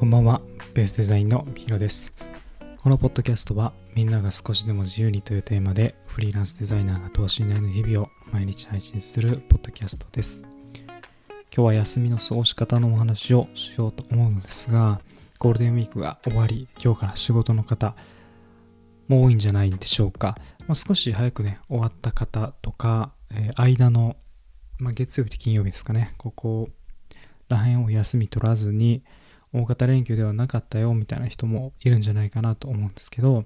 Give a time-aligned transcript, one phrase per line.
[0.00, 0.40] こんばんは、
[0.72, 2.14] ベースデザインのヒロです。
[2.82, 10.40] このポッドキャストは、みんなが少しでも自由にというテーマで、フリーランスデザイナーが等身大の日々を毎日配信するポッドキャストです。
[10.40, 10.54] 今
[11.50, 15.02] 日は休みの過ごし方のお話をしようと思うのですが、
[15.38, 17.94] ゴールデンウィークが終わり、今日から仕事の方
[19.06, 20.38] も多いんじゃないんでしょうか。
[20.60, 24.16] まあ、少し早くね、終わった方とか、えー間の、
[24.78, 26.70] まあ、月曜日と金曜日ですかね、ここ
[27.50, 29.02] ら辺を休み取らずに、
[29.52, 33.44] 大型連休ではなかったよみたいな人もいるんじゃないかなと思うんですけど、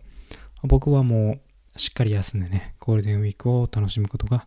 [0.62, 1.38] 僕はも
[1.74, 4.46] うしっかり休んでね、ゴールデンウィークを楽しむことが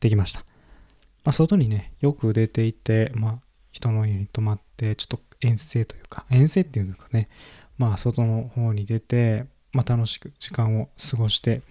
[0.00, 0.40] できました。
[1.24, 3.38] まあ、外にね、よく出ていて、まあ、
[3.72, 7.28] 人の家に泊まって、ちょっと遠征というか、遠征っていうんですかね、
[7.78, 11.62] まあ、外の方に出て、まあ、楽しく時間を過ごして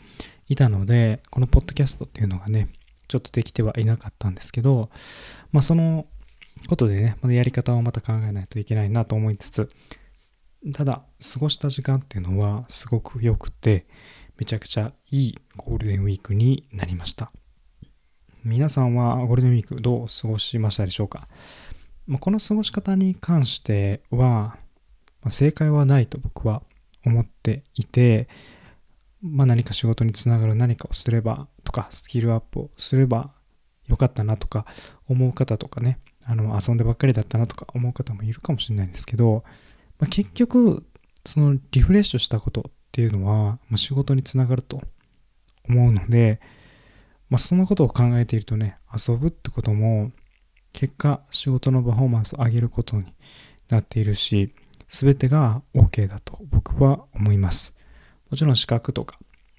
[0.47, 2.69] いたので、このポッドキャストっていうのがね、
[3.07, 4.89] ちょっとできてはいなかったんですけど、
[5.51, 6.07] まあ、その
[6.67, 9.69] ことでね、まだやり方をまた考えないといけないなと思いつつ、
[10.73, 13.85] ただ、過ごした時間っていうのはすごく良くて、
[14.37, 17.31] めちゃくちゃいいゴールデンウィークになりました。
[18.43, 21.27] 皆さんはゴールデンウィークどう過ごしましたでしょうか、
[22.07, 24.57] ま、この過ごし方に関しては、
[25.21, 26.63] ま正解はないと僕は
[27.05, 28.27] 思っていて、
[29.21, 33.31] まあ、何か仕事につながる何かをすればとか、スキルアップをすれば
[33.87, 34.65] よかったなとか
[35.07, 39.43] 思う方とかね、あの遊んでばっかりだったなとか思う方もいるかもしれないんですけど、
[39.99, 40.85] まあ、結局、
[41.25, 44.81] そのリフレッシュしたことっていうのは、まあ、仕事につながると
[45.67, 46.39] 思うので、
[47.29, 50.11] まあ、そのことを考えているとね、遊ぶってことも、
[50.71, 53.13] 結果、仕事のパフォーマンスを上げることに
[53.69, 54.53] なっているし、
[54.89, 57.73] すべてが OK だと僕は思います。
[58.29, 59.17] もちろん資格とか、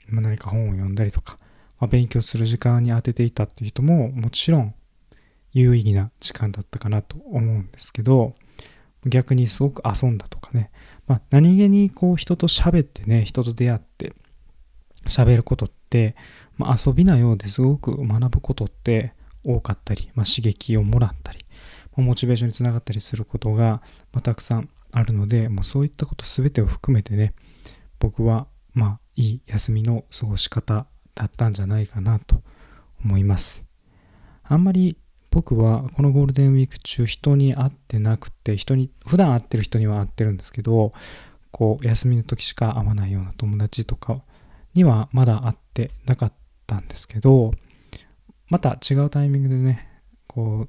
[0.08, 1.38] ま、何か本を読んだりとか、
[1.80, 4.74] まあ、勉強する時間に当てていたっていう人ももちろん
[5.55, 8.34] 有意義な時間だったかなと思うんですけど、
[9.06, 10.70] 逆にすごく遊んだとかね、
[11.06, 14.15] まあ、何気にこう人と喋ってね、人と出会って
[15.06, 16.16] 喋ることって、
[16.56, 21.38] まあ、遊びなようですごく学ぶことって多かったり、まあ、刺激をもらったり、
[21.97, 23.82] モチベーションにつながったりすることが、
[24.12, 27.34] ま、たくさんあるので、もうそういったこと全てを含めてね、
[28.00, 32.42] 僕はまあいい休みの過ごし方だったんじゃないかなと
[33.04, 33.65] 思います。
[34.42, 34.97] あんまり
[35.34, 40.93] 僕はこのゴールデンウィーク中人に会ってなくて人に普段会ってる人には会ってるんですけど
[41.50, 44.22] こう休みの時しか会わないような友達とか
[44.75, 46.33] にはまだ会ってなかっ
[46.69, 47.50] たんですけど
[48.49, 49.89] また違うタイミングでね
[50.28, 50.69] こ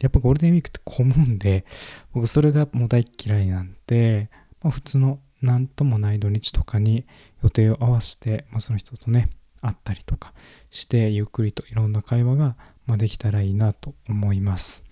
[0.00, 1.64] やっぱゴールデンウィークって混むんで
[2.12, 4.30] 僕それがもう大嫌いなんで、
[4.62, 7.04] まあ、普通の何ともない土日とかに
[7.42, 9.28] 予定を合わせて、まあ、その人とね
[9.60, 10.34] 会ったりとか
[10.70, 12.56] してゆっくりといろんな会話が
[12.88, 14.82] まあ、できたらいいなと思います。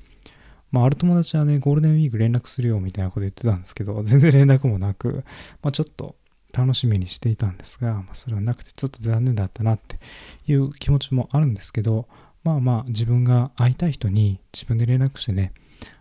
[0.71, 5.25] まあ、ある友達はね、ゴールデンウィーク連絡するよみたいなこと言ってたんですけど、 全然連絡もなく、
[5.63, 6.17] まあ、ちょっと
[6.53, 9.99] 楽しみにしていたんですが、まあ、それはなくてちょっと残念だったなって
[10.47, 12.07] いう気持ちもあるんですけど、
[12.45, 15.53] まあまあ自分が会いたい人に自分で連絡してね、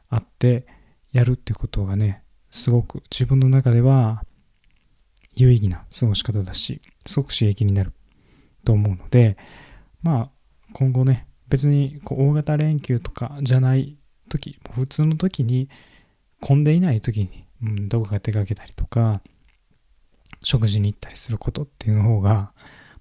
[0.10, 0.68] 会って
[1.12, 4.24] やるってことがね、すごく自分の中では
[5.34, 7.94] 有意義な過ごし方だし、すごく刺激になる
[8.64, 9.38] と思うので、
[10.04, 10.30] まあ
[10.74, 13.98] 今後ね、別にこう大型連休とかじゃない
[14.30, 15.70] 時普通の時に
[16.42, 19.22] 混んでいない時に、うん、どこか出かけたりとか
[20.44, 22.52] 食事に行ったりすることっていうの方が、ま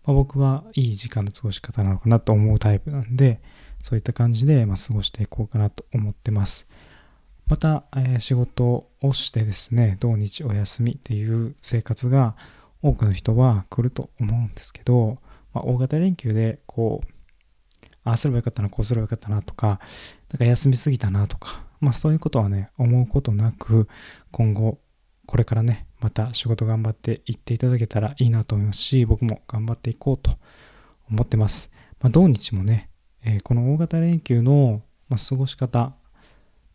[0.09, 3.41] あ、僕はいい時間の過ごし方なのかなと思うタイプなんで
[3.81, 6.67] そういった感じで、まあ、過ごしていこうかなと思ってます。
[7.47, 12.37] また、えー仕事をしてですね土日お休みっていう生活が
[12.81, 15.19] 多くの人は来ると思うんですけど、
[15.53, 17.14] まあ、大型連休でこう
[18.05, 19.81] ああすればよかったな、こうすればよかったなとか、
[20.31, 23.89] なんか休みすぎたなとか、まあそういうことはね、思うことなく、
[24.31, 24.79] 今後、
[25.27, 30.33] これからね、また仕事頑張っていっていただけたらいいなと思いますし、僕も頑張っていこうと
[31.11, 31.71] 思ってます。
[32.01, 32.91] まあ土日もね、
[33.25, 35.95] えーこの大型連休の、ま、過ごし方、ま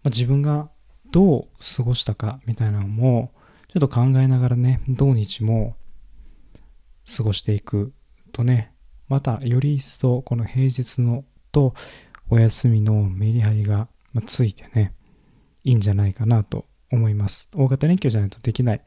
[0.06, 0.70] あ、自分が
[1.12, 3.32] どう過ごしたかみたいなのも、
[3.68, 5.75] ちょっと考えながらね、土日も
[7.18, 7.94] 過ごしていく
[8.32, 8.74] とね、
[9.10, 11.74] またより一層この平日のと
[12.30, 13.88] お休みのメリハリが
[14.26, 14.94] ついてね、
[15.64, 17.50] いいんじゃないかなと思います。
[17.56, 18.82] 大型連休じゃないとできない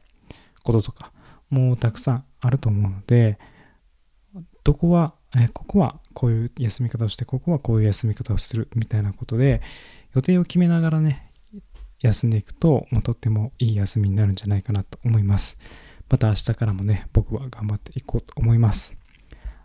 [0.63, 1.11] こととか、
[1.49, 3.37] もうたくさんあると思うので、
[4.63, 9.61] どこは、えここはこういう休み方をして、ここはこういう休み方をするみたいなことで、
[10.15, 11.31] 予定を決めながらね、
[11.99, 15.57] 休んでいくと、まあとってもいい休みになるんじゃないかなと思います。
[16.09, 18.95] また明日からもね、僕は頑張っていこうと思います。